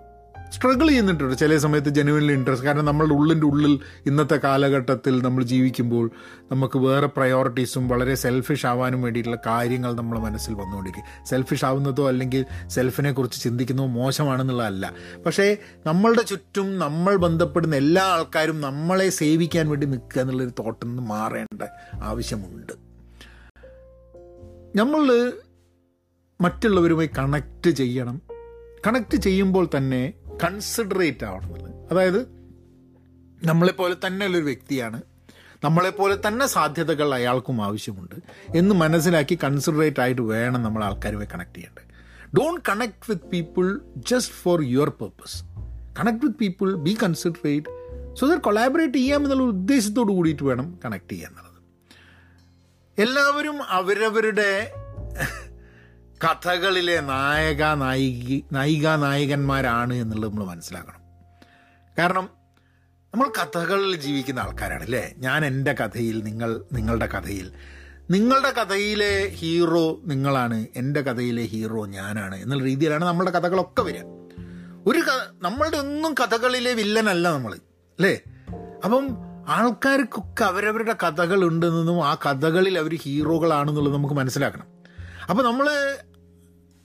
സ്ട്രഗിൾ 0.53 0.89
ചെയ്യുന്നുണ്ട് 0.89 1.39
ചില 1.39 1.57
സമയത്ത് 1.59 1.89
ജെനുവിൻലി 1.89 2.33
ഇൻട്രസ്റ്റ് 2.33 2.67
കാരണം 2.67 2.85
നമ്മളുടെ 2.85 3.15
ഉള്ളിന്റെ 3.15 3.47
ഉള്ളിൽ 3.47 3.81
ഇന്നത്തെ 4.07 4.37
കാലഘട്ടത്തിൽ 4.37 5.23
നമ്മൾ 5.23 5.45
ജീവിക്കുമ്പോൾ 5.45 6.11
നമുക്ക് 6.53 6.79
വേറെ 6.79 7.07
പ്രയോറിറ്റീസും 7.07 7.89
വളരെ 7.89 8.15
സെൽഫിഷ് 8.15 8.67
ആവാനും 8.67 9.03
വേണ്ടിയിട്ടുള്ള 9.03 9.39
കാര്യങ്ങൾ 9.47 9.95
നമ്മുടെ 9.95 10.21
മനസ്സിൽ 10.21 10.55
വന്നുകൊണ്ടിരിക്കും. 10.55 11.27
സെൽഫിഷ് 11.27 11.65
ആവുന്നതോ 11.65 12.09
അല്ലെങ്കിൽ 12.09 12.45
സെൽഫിനെ 12.69 13.13
കുറിച്ച് 13.13 13.43
ചിന്തിക്കുന്നതോ 13.43 13.89
മോശമാണെന്നുള്ളതല്ല. 13.89 14.95
പക്ഷേ 15.27 15.57
നമ്മളുടെ 15.87 16.23
ചുറ്റും 16.23 16.79
നമ്മൾ 16.79 17.17
ബന്ധപ്പെടുന്ന 17.17 17.77
എല്ലാ 17.77 18.03
ആൾക്കാരും 18.03 18.61
നമ്മളെ 18.61 19.09
സേവിക്കാൻ 19.09 19.69
വേണ്ടി 19.69 19.87
നിൽക്കുക 19.87 20.23
എന്നുള്ളൊരു 20.23 20.51
തോട്ടിൽ 20.51 20.87
നിന്ന് 20.87 21.03
മാറേണ്ട 21.03 21.63
ആവശ്യമുണ്ട്. 22.03 22.73
നമ്മൾ 24.79 25.33
മറ്റുള്ളവരുമായി 26.41 27.11
കണക്റ്റ് 27.19 27.71
ചെയ്യണം. 27.71 28.23
കണക്റ്റ് 28.87 29.17
ചെയ്യുമ്പോൾ 29.17 29.69
തന്നെ 29.77 30.13
കൺസിഡറേറ്റ് 30.45 31.25
ആവണം 31.25 31.51
അതായത് 31.91 32.21
നമ്മളെപ്പോലെ 33.45 33.97
തന്നെ 34.07 34.27
ഉള്ളൊരു 34.27 34.45
വ്യക്തിയാണ്. 34.45 35.03
നമ്മളെപ്പോലെ 35.65 36.19
തന്നെ 36.29 36.47
സാധ്യതകൾ 36.47 37.15
അയാൾക്കും 37.15 37.63
ആവശ്യമുണ്ട്. 37.63 38.15
എന്ന് 38.57 38.75
മനസ്സിലാക്കി 38.75 39.39
കൺസിഡറേറ്റ് 39.45 40.01
ആയിട്ട് 40.01 40.23
വേണം 40.23 40.63
നമ്മൾ 40.63 40.85
ആൾക്കാരുമായി 40.85 41.29
കണക്ട് 41.35 41.55
ചെയ്യേണ്ടത് 41.55 41.91
don't 42.37 42.61
connect 42.69 43.11
with 43.11 43.27
people 43.31 43.81
just 43.97 44.35
for 44.35 44.63
your 44.63 44.89
purpose 44.89 45.45
connect 45.99 46.27
with 46.27 46.39
people 46.39 46.75
be 46.75 46.97
considerate 47.03 47.81
so 48.17 48.27
that 48.27 48.39
collaborate 48.39 48.95
ചെയ്യാം 48.95 49.23
എന്നുള്ള 49.23 49.43
ഉദ്ദേശത്തോട് 49.43 50.13
കൂടിയിട്ട് 50.13 50.43
വേണം 50.43 50.79
കണക്ട് 50.85 51.13
ചെയ്യാൻ 51.13 51.31
എന്നുള്ളത്. 51.31 51.51
എല്ലാവരും 53.01 53.63
അവരവരുടെ 53.63 54.73
കഥകളിലെ 56.25 57.01
നായക 57.01 57.63
നായിക 57.63 58.55
നായിക 58.55 58.89
നായകന്മാരാണ് 58.89 59.95
എന്നുള്ളത് 59.95 60.31
നമ്മൾ 60.31 60.45
മനസ്സിലാക്കണം. 60.45 61.01
കാരണം 61.99 62.29
നമ്മൾ 63.15 63.29
കഥകളിൽ 63.29 63.97
ജീവിക്കുന്ന 63.97 64.41
ആൾക്കാരാണ് 64.41 64.83
അല്ലേ? 64.83 65.15
ഞാൻ 65.19 65.45
എന്റെ 65.45 65.73
കഥയിൽ 65.73 66.23
നിങ്ങൾ 66.25 66.65
നിങ്ങളുടെ 66.73 67.07
കഥയിൽ. 67.07 67.53
നിങ്ങളുടെ 68.11 68.51
കഥയിലെ 68.51 69.29
ഹീറോ 69.29 70.01
നിങ്ങളാണ് 70.05 70.67
എന്റെ 70.77 71.01
കഥയിലെ 71.01 71.43
ഹീറോ 71.43 71.87
ഞാനാണ് 71.87 72.43
എന്നുള്ള 72.43 72.65
രീതിയിലാണ് 72.65 73.05
നമ്മളുടെ 73.05 73.31
കഥകളൊക്കെ 73.31 73.83
വരിക. 73.83 74.03
ഒരു 74.87 74.99
ക 74.99 75.35
നമ്മളുടെ 75.43 75.77
ഒന്നും 75.77 76.15
കഥകളിലെ 76.15 76.73
വില്ലനല്ല 76.73 77.33
നമ്മൾ 77.33 77.55
അല്ലേ? 77.55 78.21
അപ്പം 78.85 79.09
ആൾക്കാർക്കൊക്കെ 79.49 80.45
അവരവരുടെ 80.45 80.93
കഥകളുണ്ടെന്നും 80.93 82.07
ആ 82.07 82.15
കഥകളിൽ 82.15 82.79
അവർ 82.79 82.99
ഹീറോകളാണെന്നുള്ളത് 83.03 83.95
നമുക്ക് 83.95 84.15
മനസ്സിലാക്കണം. 84.15 84.67
അപ്പോൾ 85.31 85.43
നമ്മൾ 85.43 85.71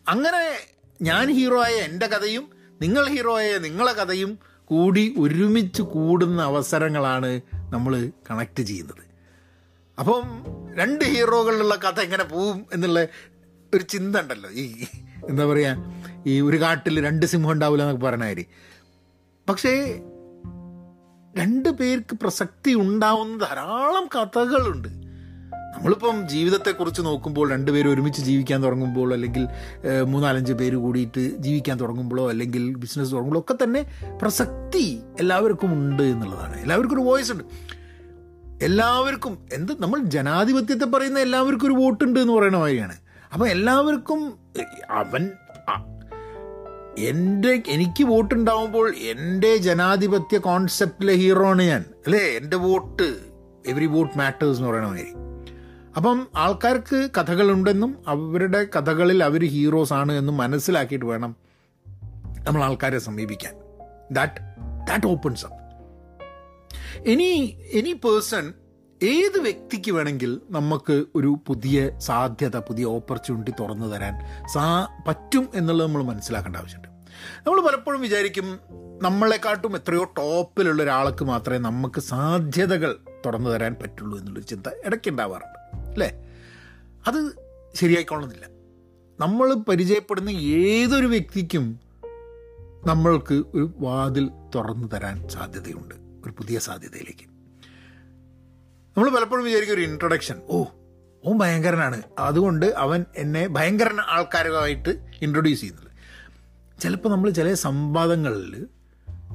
അങ്ങനെ 0.07 0.59
ഞാൻ 1.01 1.33
ഹീറോ 1.33 1.63
ആയ 1.63 1.73
എന്റെ 1.73 2.07
കഥയും 2.07 2.49
നിങ്ങൾ 2.81 3.07
ഹീറോ 3.07 3.37
ആയ 3.37 3.57
നിങ്ങളെ 3.57 3.93
കഥയും 3.93 4.39
കൂടി 4.65 5.15
ഒരുമിച്ച് 5.17 5.81
കൂടുന്ന 5.81 6.41
അവസരങ്ങളാണ് 6.41 7.41
നമ്മൾ 7.53 8.11
കണക്ട് 8.31 8.63
ചെയ്യുന്നത്. 8.63 9.03
അപ്പം 9.99 10.23
രണ്ട് 10.75 11.05
ഹീറോകളിലുള്ള 11.05 11.75
കഥ 11.75 11.99
എങ്ങനെ 11.99 12.23
പോവും 12.23 12.65
എന്നുള്ള 12.73 13.07
ഒരു 13.73 13.83
ചിന്ത 13.83 14.15
ഉണ്ടല്ലോ. 14.15 14.49
ഈ 14.49 14.85
എന്താ 15.29 15.45
പറയുക 15.45 15.75
ഈ 16.25 16.41
ഒരു 16.41 16.61
കാട്ടിൽ 16.61 17.05
രണ്ട് 17.05 17.25
സിംഹം 17.25 17.51
ഉണ്ടാവില്ല 17.51 17.83
എന്നൊക്കെ 17.83 18.05
പറഞ്ഞാൽ 18.05 18.45
പക്ഷേ 19.49 20.01
രണ്ട് 21.37 21.69
പേർക്ക് 21.69 22.15
പ്രസക്തി 22.15 22.73
ഉണ്ടാവുന്ന 22.73 23.37
ധാരാളം 23.37 24.09
കഥകളുണ്ട്. 24.15 25.04
നമ്മളിപ്പം 25.85 26.29
ജീവിതത്തെക്കുറിച്ച് 26.29 27.01
നോക്കുമ്പോൾ 27.01 27.51
രണ്ടുപേരും 27.51 27.93
ഒരുമിച്ച് 27.93 28.21
ജീവിക്കാൻ 28.21 28.63
തുടങ്ങുമ്പോൾ 28.63 29.13
അല്ലെങ്കിൽ 29.13 29.47
മൂന്നാലഞ്ച് 30.05 30.53
പേര് 30.53 30.75
കൂടിയിട്ട് 30.75 31.37
ജീവിക്കാൻ 31.37 31.79
തുടങ്ങുമ്പോഴോ 31.79 32.29
അല്ലെങ്കിൽ 32.29 32.75
ബിസിനസ് 32.75 33.11
തുടങ്ങുമ്പോഴോ 33.11 33.45
ഒക്കെ 33.49 33.63
തന്നെ 33.63 33.85
പ്രസക്തി 34.21 34.99
എല്ലാവർക്കും 35.19 35.73
ഉണ്ട് 35.73 36.03
എന്നുള്ളതാണ്. 36.03 36.61
എല്ലാവർക്കും 36.61 37.01
ഒരു 37.01 37.09
വോയിസ് 37.09 37.31
ഉണ്ട്. 37.31 37.43
എല്ലാവർക്കും 38.61 39.37
എന്ത് 39.53 39.73
നമ്മൾ 39.79 39.99
ജനാധിപത്യത്തെ 39.99 40.85
പറയുന്ന 40.85 41.19
എല്ലാവർക്കും 41.19 41.67
ഒരു 41.67 41.83
വോട്ടുണ്ട് 41.83 42.19
എന്ന് 42.19 42.33
പറയുന്ന 42.33 42.57
മാതിരിയാണ്. 42.57 42.95
അപ്പം 43.33 43.47
എല്ലാവർക്കും 43.47 44.33
അവൻ 44.89 45.29
എന്റെ 46.97 47.63
എനിക്ക് 47.67 48.03
വോട്ടുണ്ടാവുമ്പോൾ 48.03 48.93
എന്റെ 48.95 49.57
ജനാധിപത്യ 49.57 50.37
കോൺസെപ്റ്റിലെ 50.37 51.13
ഹീറോ 51.13 51.47
ആണ് 51.47 51.61
ഞാൻ. 51.61 51.85
അല്ലേ? 52.05 52.19
എന്റെ 52.19 52.57
വോട്ട് 52.57 53.17
എവറി 53.67 53.85
വോട്ട് 53.85 54.17
മാറ്റേഴ്സ് 54.17 54.59
എന്ന് 54.59 54.71
പറയുന്ന 54.71 55.24
അപ്പം 55.97 56.27
ആൾക്കാർക്ക് 56.35 57.09
കഥകളുണ്ടെന്നും 57.17 58.03
അവരുടെ 58.07 58.67
കഥകളിൽ 58.75 59.23
അവർ 59.23 59.45
ഹീറോസ് 59.45 59.93
ആണ് 59.93 60.11
എന്നും 60.11 60.37
മനസ്സിലാക്കിയിട്ട് 60.37 61.05
വേണം 61.05 61.35
നമ്മൾ 62.43 62.63
ആൾക്കാരെ 62.63 62.99
സമീപിക്കാൻ. 62.99 63.53
That 64.11 64.33
that 64.87 65.07
opens 65.07 65.45
up 65.45 65.65
any 67.09 67.57
any 67.73 67.93
person 67.93 68.53
ഏത് 69.03 69.39
വ്യക്തിക്ക് 69.39 69.91
വേണമെങ്കിൽ 69.91 70.41
നമുക്ക് 70.51 71.05
ഒരു 71.15 71.37
പുതിയ 71.47 71.99
സാധ്യത 71.99 72.57
പുതിയ 72.57 72.85
ഓപ്പർച്യൂണിറ്റി 72.85 73.51
തുറന്നു 73.51 73.87
തരാൻ 73.87 74.45
സാ 74.53 74.87
പറ്റും 75.07 75.49
എന്നുള്ളത് 75.55 75.87
നമ്മൾ 75.87 76.03
മനസ്സിലാക്കേണ്ട 76.03 76.57
ആവശ്യമുണ്ട്. 76.57 76.87
നമ്മൾ 77.47 77.61
പലപ്പോഴും 77.61 78.01
വിചാരിക്കും 78.01 78.59
നമ്മളെക്കാട്ടും 79.01 79.75
എത്രയോ 79.75 80.03
ടോപ്പിലുള്ള 80.03 80.83
ഒരാൾക്ക് 80.83 81.25
മാത്രമേ 81.25 81.57
നമുക്ക് 81.57 82.01
സാധ്യതകൾ 82.01 82.97
തുറന്നു 83.25 83.49
തരാൻ 83.49 83.75
പറ്റുള്ളൂ 83.81 84.19
എന്നുള്ളൊരു 84.19 84.47
ചിന്ത 84.47 84.67
ഇടയ്ക്ക് 84.85 85.09
ഉണ്ടാവാറുണ്ട്. 85.09 85.64
അല്ലേ? 86.01 86.29
അത് 87.07 87.31
ശരിയായിക്കൊള്ളുന്നില്ല 87.75 88.45
നമ്മൾ 89.19 89.53
പരിചയപ്പെടുന്ന 89.53 90.29
ഏതൊരു 90.29 91.07
വ്യക്തിക്കും 91.07 91.79
നമ്മൾക്ക് 92.85 93.33
ഒരു 93.33 93.73
വാതിൽ 93.77 94.29
തുറന്നു 94.55 94.87
തരാൻ 94.87 95.29
സാധ്യതയുണ്ട്. 95.29 95.95
ഒരു 95.95 96.31
പുതിയ 96.31 96.59
സാധ്യതയിലേക്ക്. 96.59 97.25
നമ്മൾ 98.97 99.09
പലപ്പോഴും 99.09 99.45
വിചാരിക്കും 99.45 99.73
ഒരു 99.73 99.81
ഇൻട്രൊഡക്ഷൻ 99.81 100.41
ഓ 100.49 100.63
ഓ 101.25 101.37
ഭയങ്കരനാണ്. 101.37 102.01
അതുകൊണ്ട് 102.19 102.65
അവൻ 102.65 103.05
എന്നെ 103.17 103.47
ഭയങ്കരൻ 103.47 104.01
ആൾക്കാരുമായിട്ട് 104.01 104.89
ഇൻട്രൊഡ്യൂസ് 105.21 105.59
ചെയ്യുന്നത്. 105.59 105.91
ചിലപ്പോൾ 106.81 107.09
നമ്മൾ 107.09 107.29
ചില 107.29 107.53
സംവാദങ്ങളിൽ 107.53 108.67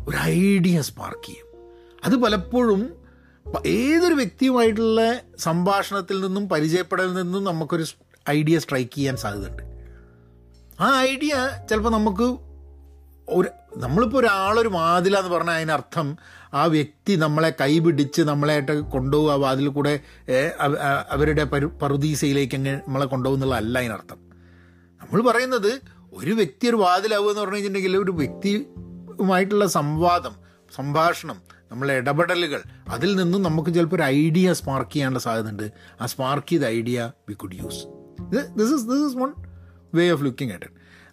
ഒരു 0.09 0.17
ഐഡിയ 0.17 0.83
സ്പാർക്ക് 0.83 1.27
ചെയ്യും. 1.27 1.47
അത് 2.05 2.17
പലപ്പോഴും 2.17 3.00
ഏതൊരു 3.67 4.15
വ്യക്തിയുമായിട്ടുള്ള 4.15 5.21
സംഭാഷണത്തിൽ 5.39 6.21
നിന്നും 6.21 6.49
പരിചയപ്പെടലിൽ 6.49 7.15
നിന്നും 7.15 7.45
നമുക്കൊരു 7.45 7.85
ഐഡിയ 8.31 8.59
സ്ട്രൈക്ക് 8.59 8.95
ചെയ്യാൻ 8.95 9.17
സാധ്യതയുണ്ട്. 9.17 9.63
ആ 10.81 11.01
ഐഡിയ 11.01 11.51
ചിലപ്പോൾ 11.71 11.91
നമുക്ക് 11.91 12.37
ഒരു 13.29 13.49
നമ്മളിപ്പോൾ 13.77 14.19
ഒരാളൊരു 14.19 14.69
വാതിലാന്ന് 14.69 15.31
പറഞ്ഞാൽ 15.31 15.55
അതിനർത്ഥം 15.55 16.17
ആ 16.55 16.65
വ്യക്തി 16.65 17.17
നമ്മളെ 17.17 17.53
കൈപിടിച്ച് 17.61 18.23
നമ്മളായിട്ട് 18.23 18.81
കൊണ്ടുപോകുക 18.81 19.33
വാതിൽ 19.33 19.69
കൂടെ 19.69 20.01
അവരുടെ 21.11 21.45
പരു 21.45 21.67
പറുദീസയിലേക്ക് 21.67 22.55
അങ്ങ് 22.55 22.77
നമ്മളെ 22.77 23.07
കൊണ്ടുപോകുന്നുള്ളതല്ല 23.07 23.79
അതിനർത്ഥം. 23.79 24.17
നമ്മൾ 25.01 25.23
പറയുന്നത് 25.23 25.81
ഒരു 26.13 26.31
വ്യക്തി 26.31 26.69
ഒരു 26.69 26.77
വാതിലാവുക 26.77 27.31
എന്ന് 27.31 27.41
പറഞ്ഞു 27.41 27.55
കഴിഞ്ഞിട്ടുണ്ടെങ്കിൽ 27.55 27.97
ഒരു 28.05 28.11
വ്യക്തിയുമായിട്ടുള്ള 28.11 29.67
സംവാദം 29.67 30.35
സംഭാഷണം 30.77 31.43
നമ്മളെ 31.73 31.95
ഇടപെടലുകൾ. 31.95 32.63
അതിൽ 32.89 33.17
നിന്നും 33.17 33.43
നമുക്ക് 33.43 33.71
ചിലപ്പോൾ 33.71 33.97
ഒരു 33.97 34.03
ഐഡിയ 34.03 34.53
സ്പാർക്ക് 34.53 34.93
ചെയ്യാനുള്ള 34.93 35.19
സാധ്യതയുണ്ട്. 35.19 35.73
ആ 36.01 36.07
സ്പാർക്ക് 36.07 36.49
ചെയ്ത 36.49 36.63
idea 36.63 37.13
we 37.29 37.35
could 37.35 37.55
use 37.55 37.87
this 38.23 38.75
is 38.75 38.85
this 38.85 39.07
is 39.07 39.17
one 39.17 39.33
way 39.95 40.11
of 40.11 40.25
looking 40.25 40.53
at 40.53 40.67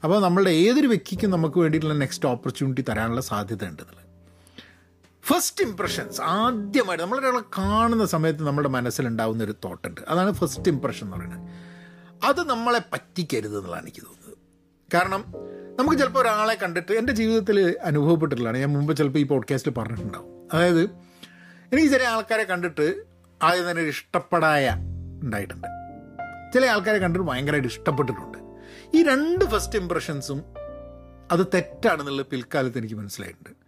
അപ്പോൾ 0.04 0.22
നമ്മളുടെ 0.22 0.50
ഏതൊരു 0.50 0.88
വ്യക്തിക്കും 0.88 1.32
നമുക്ക് 1.32 1.60
വേണ്ടിയിട്ടുള്ള 1.60 1.96
നെക്സ്റ്റ് 1.96 2.30
ഓപ്പർച്യൂണിറ്റി 2.30 2.82
തരാനുള്ള 2.82 3.22
സാധ്യത 3.22 3.66
ഉണ്ട് 3.66 4.08
ഫസ്റ്റ് 5.24 5.64
ഇംപ്രഷൻസ് 5.64 6.22
ആദ്യമായിട്ട് 6.22 7.04
നമ്മളൊരാളെ 7.04 7.42
കാണുന്ന 7.58 8.06
സമയത്ത് 8.06 8.48
നമ്മുടെ 8.48 8.70
മനസ്സിലുണ്ടാവുന്ന 8.70 9.44
ഒരു 9.44 9.56
തോട്ടുണ്ട് 9.66 10.02
അതാണ് 10.08 10.32
ഫസ്റ്റ് 10.32 10.72
ഇംപ്രഷൻ 10.72 11.08
എന്ന് 11.08 11.18
പറയുന്നത്. 11.18 11.50
അത് 12.26 12.50
നമ്മളെ 12.50 12.82
പറ്റിക്കരുത് 12.94 13.58
എന്നുള്ളതാണ് 13.58 13.84
എനിക്ക് 13.84 14.02
തോന്നുന്നത്. 14.06 14.38
കാരണം 14.94 15.26
നമുക്ക് 15.80 15.98
ചിലപ്പോൾ 15.98 16.20
ഒരാളെ 16.20 16.58
കണ്ടിട്ട് 16.64 16.92
എന്റെ 16.92 17.14
ജീവിതത്തിൽ 17.14 17.76
അനുഭവപ്പെട്ടിട്ടുള്ളതാണ്. 17.84 18.58
ഞാൻ 18.58 18.74
മുമ്പ് 18.74 18.98
ചിലപ്പോൾ 18.98 19.20
ഈ 19.20 19.24
പോഡ്കാസ്റ്റിൽ 19.24 19.72
പറഞ്ഞിട്ടുണ്ടാവും. 19.72 20.37
അതായത് 20.54 20.84
എനിക്ക് 21.74 21.90
ചില 21.90 22.04
ആൾക്കാരെ 22.04 22.44
കണ്ടിട്ട് 22.44 23.04
ആദ്യം 23.44 23.72
തന്നെ 23.72 23.82
ഒരു 23.82 23.90
ഇഷ്ടപ്പെടായ 23.90 24.76
ഉണ്ടായിട്ടുണ്ട്. 25.24 25.68
ചില 26.54 26.66
ആൾക്കാരെ 26.66 26.98
കണ്ടിട്ട് 26.98 27.28
ഭയങ്കരമായിട്ട് 27.28 27.68
ഇഷ്ടപ്പെട്ടിട്ടുണ്ട്. 27.68 28.38
ഈ 28.94 29.04
രണ്ട് 29.04 29.46
ഫസ്റ്റ് 29.46 29.80
ഇമ്പ്രഷൻസും 29.80 30.44
അത് 31.32 31.48
തെറ്റാണെന്നുള്ളത് 31.54 32.26
പിൽക്കാലത്ത് 32.26 32.78
എനിക്ക് 32.78 32.96
മനസ്സിലായിട്ടുണ്ട്. 32.96 33.68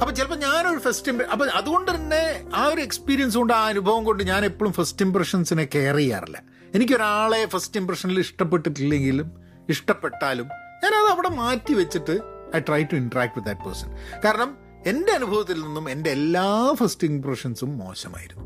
അപ്പം 0.00 0.14
ചിലപ്പോൾ 0.14 0.36
ഞാനൊരു 0.36 0.78
ഫസ്റ്റ് 0.78 1.12
ഇമ്പ്ര 1.12 1.26
അപ്പം 1.26 1.50
അതുകൊണ്ട് 1.54 1.90
തന്നെ 1.90 2.50
ആ 2.54 2.66
ഒരു 2.66 2.80
എക്സ്പീരിയൻസ് 2.80 3.36
കൊണ്ട് 3.36 3.52
ആ 3.52 3.66
അനുഭവം 3.66 4.04
കൊണ്ട് 4.04 4.22
ഞാൻ 4.22 4.44
എപ്പോഴും 4.44 4.72
ഫസ്റ്റ് 4.72 5.04
ഇമ്പ്രഷൻസിനെ 5.04 5.68
കെയർ 5.74 5.96
ചെയ്യാറില്ല. 5.96 6.42
എനിക്കൊരാളെ 6.74 7.46
ഫസ്റ്റ് 7.46 7.80
ഇമ്പ്രഷനിൽ 7.80 8.18
ഇഷ്ടപ്പെട്ടിട്ടില്ലെങ്കിലും 8.18 9.32
ഇഷ്ടപ്പെട്ടാലും 9.68 10.48
ഞാനത് 10.84 11.10
അവിടെ 11.10 11.28
മാറ്റി 11.28 11.74
വെച്ചിട്ട് 11.74 12.20
I 12.56 12.58
try 12.58 12.84
to 12.84 12.94
interact 12.94 13.32
with 13.36 13.46
that 13.46 13.60
person 13.60 13.96
കാരണം 14.24 14.69
എന്റെ 14.86 15.12
അനുഭവത്തിൽ 15.12 15.62
നിന്നും 15.62 15.90
എന്റെ 15.90 16.10
എല്ലാ 16.10 16.72
ഫസ്റ്റ് 16.72 17.06
ഇംപ്രഷൻസും 17.06 17.78
മോശമായിരുന്നു. 17.78 18.44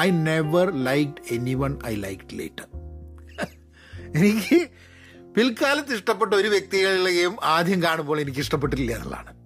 I 0.00 0.10
never 0.10 0.84
liked 0.84 1.34
anyone 1.54 1.78
I 1.86 1.94
liked 1.94 2.38
later 2.38 2.66
എനിക്ക് 4.16 4.68
പിൽക്കാലത്ത് 5.34 5.94
ഇഷ്ടപ്പെട്ട 5.94 6.34
ഒരു 6.34 6.48
വ്യക്തികളെയും 6.48 7.36
ആദ്യം 7.44 7.82
കാണുമ്പോൾ 7.82 8.20
എനിക്ക് 8.20 8.38
ഇഷ്ടപ്പെട്ടില്ല 8.38 8.92
എന്നുള്ളതാണ്. 8.92 9.36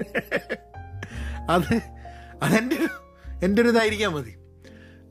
അത് 1.50 1.80
അതെന്റെ 2.42 2.76
ഒരു 2.76 2.88
എന്റെ 3.44 3.62
ഒരു 3.62 3.68
ഇതായിരിക്കാൻ 3.68 4.12
മതി. 4.12 4.34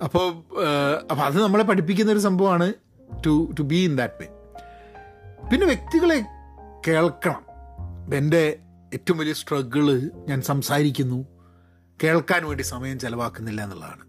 അപ്പോൾ 0.03 0.33
അപ്പോൾ 1.11 1.23
അത് 1.23 1.43
നമ്മളെ 1.43 1.63
പഠിപ്പിക്കുന്ന 1.63 2.11
ഒരു 2.11 2.19
സംഭവമാണ് 2.19 2.73
to 3.25 3.51
to 3.59 3.63
be 3.63 3.75
in 3.75 3.95
that 3.95 4.13
way 4.21 4.27
പിന്നെ 5.51 5.67
വ്യക്തികളെ 5.67 6.25
കേൾക്കണം. 6.87 7.45
എന്റെ 8.15 8.59
ഏറ്റവും 8.93 9.17
വലിയ 9.17 9.33
സ്ട്രഗിൾ 9.33 10.11
ഞാൻ 10.27 10.41
സംസാരിക്കുന്നു 10.41 11.27
കേൾക്കാൻ 12.03 12.47
വേണ്ടി 12.47 12.63
സമയം 12.63 12.99
ചിലവാക്കുന്നില്ല 12.99 13.63
എന്നുള്ളതാണ്. 13.63 14.03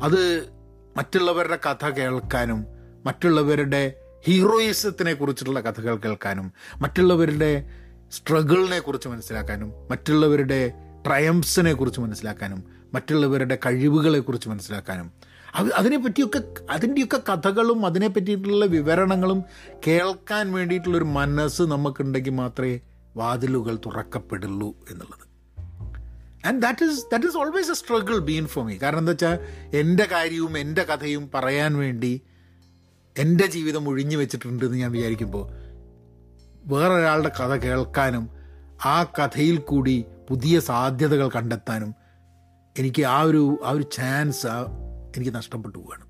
അത് 0.00 0.48
മറ്റുള്ളവരുടെ 0.96 1.56
കഥ 1.56 1.90
കേൾക്കാനും 1.90 2.66
മറ്റുള്ളവരുടെ 3.06 3.94
ഹീറോയിസത്തിനെ 4.26 5.14
കുറിച്ചുള്ള 5.14 5.60
കഥകൾ 5.60 5.96
കേൾക്കാനും 5.96 6.52
മറ്റുള്ളവരുടെ 6.80 7.70
സ്ട്രഗിളിനെ 8.12 8.78
കുറിച്ച് 8.78 9.08
മനസ്സിലാക്കാനും 9.08 9.72
മറ്റുള്ളവരുടെ 9.90 10.72
ട്രയംസിനെ 11.06 11.72
കുറിച്ച് 11.72 12.00
മനസ്സിലാക്കാനും 12.00 12.64
മറ്റുള്ളവരുടെ 12.94 13.58
കഴിവുകളെ 13.66 14.18
കുറിച്ച് 14.18 14.48
മനസ്സിലാക്കാനും 14.48 15.12
അത് 15.54 15.72
അതിനെപ്പറ്റിയൊക്കെ 15.72 16.42
അതിന്റെയൊക്കെ 16.70 17.20
കഥകളും 17.28 17.86
അതിനെ 17.86 18.08
പറ്റിയിട്ടുള്ള 18.08 18.66
വിവരണങ്ങളും 18.66 19.44
കേൾക്കാൻ 19.86 20.52
വേണ്ടിയിട്ടുള്ളൊരു 20.52 21.04
മനസ്സ് 21.04 21.62
നമുക്കുണ്ടെങ്കിൽ 21.62 22.30
മാത്രമേ 22.30 22.80
വാതിലുകൾ 23.16 23.74
തുറക്കപ്പെടുള്ളൂ 23.86 24.70
എന്നുള്ളത്. 24.90 25.24
And 26.44 26.62
that 26.62 26.84
is 26.86 27.02
that 27.10 27.26
is 27.26 27.36
always 27.36 27.70
a 27.70 27.74
struggle 27.74 28.18
been 28.26 28.46
for 28.46 28.64
me 28.66 28.74
കാരണം 28.76 28.98
എന്താ 28.98 29.12
വെച്ചാൽ 29.12 29.36
എന്റെ 29.78 30.04
കാര്യവും 30.06 30.58
എന്റെ 30.58 30.82
കഥയും 30.84 31.30
പറയാൻ 31.34 31.76
വേണ്ടി 31.76 32.12
എന്റെ 33.16 33.46
ജീവിതം 33.46 33.88
ഒഴിഞ്ഞു 33.88 34.16
വെച്ചിട്ടുണ്ടെന്ന് 34.16 34.78
ഞാൻ 34.78 34.90
വിചാരിക്കുമ്പോൾ 34.92 35.44
വേറൊരാളുടെ 36.64 37.30
കഥ 37.40 37.52
കേൾക്കാനും 37.56 38.24
ആ 38.86 38.96
കഥയിൽ 39.18 39.56
കൂടി 39.64 39.96
പുതിയ 40.28 40.60
സാധ്യതകൾ 40.60 41.28
കണ്ടെത്താനും 41.30 41.90
എനിക്ക് 42.76 43.02
ആ 43.08 43.18
ഒരു 43.22 43.42
ആ 43.64 43.70
ഒരു 43.70 43.84
ചാൻസ് 43.92 44.52
എനിക്ക് 45.16 45.32
നഷ്ടപ്പെട്ടു 45.34 45.78
പോവുകയാണ് 45.78 46.04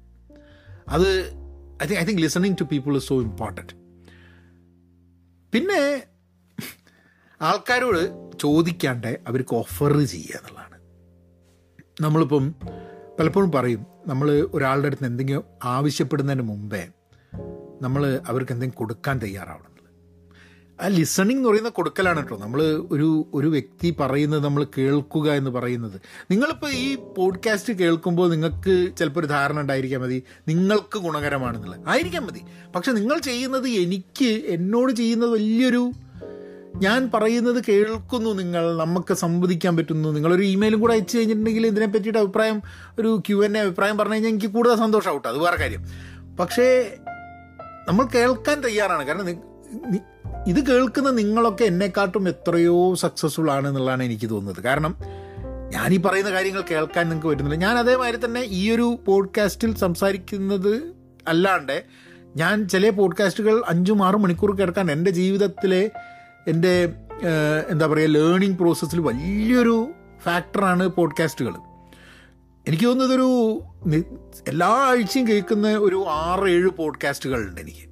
അത് 0.89 1.09
I 1.83 1.87
think 1.87 2.01
I 2.01 2.05
think 2.05 2.23
listening 2.23 2.57
to 2.61 2.65
people 2.65 2.97
is 2.97 3.09
so 3.09 3.17
important 3.21 3.75
പിന്നെ 5.53 5.81
ആൾക്കാരോട് 7.43 8.31
ചോദിക്കാണ്ട് 8.39 9.19
അവർക്ക് 9.29 9.55
ഓഫർ 9.55 10.05
ചെയ്യുക 10.05 10.37
എന്നുള്ളതാണ്. 10.37 10.81
നമ്മളിപ്പം 12.01 12.55
പലപ്പോഴും 13.21 13.53
പറയും 13.53 13.87
നമ്മൾ 14.07 14.49
ഒരാളുടെ 14.55 14.87
അടുത്ത് 14.87 15.07
എന്തെങ്കിലും 15.07 15.45
ആവശ്യപ്പെടുന്നതിന് 15.65 16.43
മുമ്പേ 16.43 16.89
നമ്മൾ 17.83 18.21
അവർക്ക് 18.27 18.53
എന്തെങ്കിലും 18.53 18.79
കൊടുക്കാൻ 18.79 19.19
തയ്യാറാവണം 19.19 19.77
ആ 20.81 20.87
ലിസണിങ് 20.87 21.39
എന്ന് 21.39 21.49
പറയുന്ന 21.49 21.69
കൊടുക്കലാണ് 21.69 22.17
കേട്ടോ. 22.17 22.37
നമ്മൾ 22.37 22.63
ഒരു 22.91 23.31
ഒരു 23.35 23.49
വ്യക്തി 23.49 23.97
പറയുന്നത് 24.01 24.45
നമ്മൾ 24.45 24.67
കേൾക്കുക 24.79 25.33
എന്ന് 25.33 25.51
പറയുന്നത്. 25.51 26.01
നിങ്ങളിപ്പോൾ 26.31 26.71
ഈ 26.71 26.95
പോഡ്കാസ്റ്റ് 26.95 27.73
കേൾക്കുമ്പോൾ 27.73 28.31
നിങ്ങൾക്ക് 28.31 28.97
ചിലപ്പോൾ 28.97 29.21
ഒരു 29.21 29.27
ധാരണ 29.27 29.61
ഉണ്ടായിരിക്കാൻ 29.61 30.01
മതി. 30.01 30.23
നിങ്ങൾക്ക് 30.49 30.99
ഗുണകരമാണെന്നുള്ളത്. 30.99 31.81
ആയിരിക്കാൻ 31.87 32.23
മതി. 32.27 32.41
പക്ഷെ 32.77 32.93
നിങ്ങൾ 32.93 33.19
ചെയ്യുന്നത് 33.19 33.69
എനിക്ക് 33.69 34.25
എന്നോട് 34.25 34.93
ചെയ്യുന്നത് 34.93 35.31
വലിയൊരു 35.31 35.91
ഞാൻ 36.79 37.11
പറയുന്നത് 37.15 37.65
കേൾക്കുന്നു 37.69 38.31
നിങ്ങൾ 38.31 38.77
നമുക്ക് 38.77 39.15
സംവദിക്കാൻ 39.15 39.77
പറ്റുന്നു. 39.77 40.09
നിങ്ങളൊരു 40.09 40.43
ഇമെയിലും 40.43 40.81
കൂടെ 40.81 40.93
അയച്ചു 40.93 41.19
കഴിഞ്ഞിട്ടുണ്ടെങ്കിൽ 41.19 41.67
ഇതിനെ 41.67 41.87
പറ്റിയിട്ട് 41.87 42.19
അഭിപ്രായം 42.19 42.63
ഒരു 42.99 43.23
ക്യു 43.29 43.45
എൻ 43.45 43.59
എ 43.59 43.61
അഭിപ്രായം 43.61 43.99
പറഞ്ഞു 43.99 44.15
കഴിഞ്ഞാൽ 44.15 44.31
എനിക്ക് 44.31 44.47
കൂടുതൽ 44.47 44.77
സന്തോഷമാവും 44.77 45.23
അത് 45.29 45.39
വേറെ 45.39 45.57
കാര്യം. 45.57 45.85
പക്ഷേ 46.41 46.97
നമ്മൾ 47.89 48.07
കേൾക്കാൻ 48.15 48.61
തയ്യാറാണ്. 48.61 49.07
കാരണം 49.07 49.29
ഇത് 50.47 50.67
കേൾക്കുന്ന 50.67 51.11
നിങ്ങളൊക്കെ 51.11 51.65
എന്നെക്കാട്ടും 51.65 52.29
എത്രയോ 52.29 52.95
സക്സസ്ഫുൾ 52.95 53.51
ആണ് 53.51 53.69
എന്നുള്ളതാണ് 53.69 54.03
എനിക്ക് 54.03 54.31
തോന്നുന്നത്. 54.31 54.65
കാരണം 54.65 54.97
ഞാൻ 55.69 55.93
ഈ 55.93 56.01
പറയുന്ന 56.01 56.31
കാര്യങ്ങൾ 56.31 56.63
കേൾക്കാൻ 56.71 57.09
നിങ്ങൾക്ക് 57.09 57.29
പറ്റുന്നില്ല. 57.29 57.67
ഞാൻ 57.67 57.79
അതേമാതിരി 57.79 58.25
തന്നെ 58.25 58.41
ഈ 58.41 58.71
ഒരു 58.71 58.99
പോഡ്കാസ്റ്റിൽ 59.07 59.77
സംസാരിക്കുന്നത് 59.77 60.93
അല്ലാണ്ട് 61.29 61.85
ഞാൻ 62.37 62.69
ചില 62.69 62.91
പോഡ്കാസ്റ്റുകൾ 62.91 63.63
അഞ്ചും 63.69 64.07
ആറും 64.07 64.23
മണിക്കൂർ 64.23 64.57
കേൾക്കാൻ 64.57 64.93
എന്റെ 64.93 65.11
ജീവിതത്തിലെ 65.11 65.91
എന്റെ 66.47 66.93
എന്താ 67.71 67.87
പറയുക 67.87 68.09
ലേണിംഗ് 68.09 68.59
പ്രോസസ്സിൽ 68.59 69.01
വലിയൊരു 69.01 69.93
ഫാക്ടറാണ് 70.23 70.89
പോഡ്കാസ്റ്റുകൾ 70.89 71.55
എനിക്ക് 72.69 72.85
തോന്നുന്നത് 72.85 73.17
ഒരു 73.17 73.61
നി- 73.87 74.05
എല്ലാ 74.49 74.69
ആഴ്ചയും 74.69 75.29
കേൾക്കുന്ന 75.29 75.69
ഒരു 75.69 76.05
ആറ് 76.09 76.49
ഏഴ് 76.49 76.69
പോഡ്കാസ്റ്റുകളുണ്ട് 76.69 77.61
എനിക്ക്. 77.61 77.87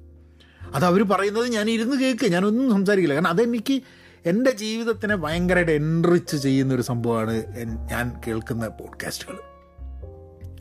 അത് 0.75 0.85
അവർ 0.85 1.03
പറയുന്നത് 1.03 1.47
ഞാൻ 1.47 1.69
ഇരുന്ന് 1.69 1.97
കേൾക്കുക 1.97 2.27
ഞാനൊന്നും 2.27 2.71
സംസാരിക്കില്ല. 2.71 3.13
കാരണം 3.13 3.27
അതെനിക്ക് 3.27 3.81
എന്റെ 4.25 4.51
ജീവിതത്തിനെ 4.51 5.15
ഭയങ്കരമായിട്ട് 5.15 5.71
എൻറിച്ച് 5.71 6.37
ചെയ്യുന്ന 6.37 6.73
ഒരു 6.73 6.81
സംഭവമാണ് 6.81 7.43
ഞാൻ 7.91 8.21
കേൾക്കുന്ന 8.27 8.67
പോഡ്കാസ്റ്റുകൾ 8.67 9.39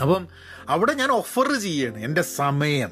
അപ്പം 0.01 0.29
അവിടെ 0.69 0.95
ഞാൻ 0.95 1.11
ഓഫർ 1.11 1.61
ചെയ്യാണ് 1.61 1.99
എന്റെ 1.99 2.23
സമയം 2.23 2.91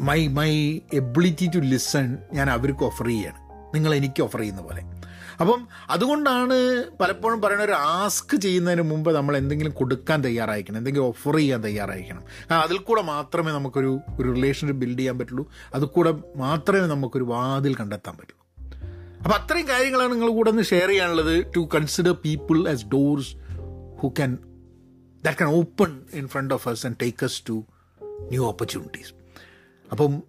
my 0.00 0.26
my 0.26 0.80
ability 0.92 1.50
to 1.54 1.58
listen 1.58 2.18
ഞാൻ 2.32 2.50
അവർക്ക് 2.50 2.84
ഓഫർ 2.84 3.06
ചെയ്യാണ്. 3.06 3.41
നിങ്ങൾ 3.74 3.94
എനിക്ക് 3.94 4.22
ഓഫർ 4.22 4.38
ചെയ്യുന്ന 4.38 4.62
പോലെ. 4.62 4.82
അപ്പം 5.40 5.68
അതുകൊണ്ടാണ് 5.90 6.84
പലപ്പോഴും 7.00 7.42
പറയുന്ന 7.42 7.64
ഒരു 7.64 7.72
ആസ്ക് 7.72 8.36
ചെയ്യുന്നതിന് 8.36 8.82
മുമ്പ് 8.82 9.10
നമ്മൾ 9.14 9.36
എന്തെങ്കിലും 9.36 9.72
കൊടുക്കാൻ 9.72 10.24
തയ്യാറായിരിക്കണം 10.24 10.78
എന്തെങ്കിലും 10.78 11.06
ഓഫർ 11.06 11.36
ചെയ്യാൻ 11.36 11.64
തയ്യാറായിരിക്കണം. 11.64 12.22
കാരണം 12.50 12.62
അതിൽ 12.62 12.78
കൂടെ 12.78 13.02
മാത്രമേ 13.02 13.52
നമുക്കൊരു 13.52 13.98
ഒരു 14.20 14.32
റിലേഷൻഷിപ്പ് 14.32 14.80
ബിൽഡ് 14.80 14.98
ചെയ്യാൻ 14.98 15.18
പറ്റുള്ളൂ. 15.18 15.52
അതിൽ 15.74 15.86
കൂടെ 15.86 16.14
മാത്രമേ 16.36 16.80
നമുക്കൊരു 16.80 17.24
വാതിൽ 17.24 17.74
കണ്ടെത്താൻ 17.74 18.16
പറ്റുള്ളൂ 18.16 18.42
അപ്പോൾ 19.24 19.34
അത്രയും 19.34 19.68
കാര്യങ്ങളാണ് 19.68 20.12
നിങ്ങൾ 20.12 20.28
കൂടെ 20.28 20.50
ഒന്ന് 20.50 20.62
ഷെയർ 20.62 20.88
ചെയ്യാനുള്ളത്. 20.88 21.46
To 21.56 21.68
consider 21.74 22.12
people 22.12 22.68
as 22.68 22.86
doors 22.86 23.36
who 24.00 24.08
can 24.08 24.38
that 25.24 25.38
can 25.38 25.50
open 25.50 26.00
in 26.14 26.28
front 26.28 26.54
of 26.54 26.68
us 26.68 26.86
and 26.86 26.96
take 27.02 27.26
us 27.26 27.42
to 27.48 27.64
new 28.20 28.46
opportunities 28.46 29.12
അപ്പം 29.90 30.22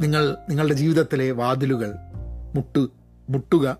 നിങ്ങൾ 0.00 0.36
നിങ്ങളുടെ 0.48 0.74
ജീവിതത്തിലെ 0.74 1.30
വാതിലുകൾ 1.30 1.94
മുട്ടു 2.54 2.90
മുട്ടുക. 3.30 3.78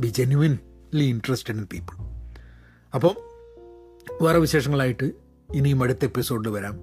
Be 0.00 0.06
genuinely 0.06 1.04
interested 1.04 1.56
in 1.56 1.66
people 1.72 1.94
അപ്പോൾ 2.94 3.14
വേറെ 4.22 4.38
വിശേഷങ്ങളായിട്ട് 4.38 5.12
ഇനിയും 5.54 5.82
അടുത്ത 5.82 6.04
എപ്പിസോഡിൽ 6.04 6.48
വരാം. 6.48 6.76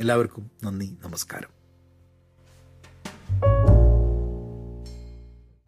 എല്ലാവർക്കും 0.00 0.50
നന്ദി 0.64 0.96
നമസ്കാരം. 1.04 1.63